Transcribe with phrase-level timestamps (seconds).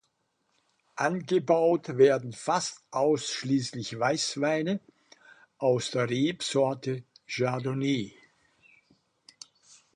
[0.95, 4.79] Angebaut werden fast ausschließlich Weißweine
[5.59, 8.17] aus der Rebsorte Chardonnay.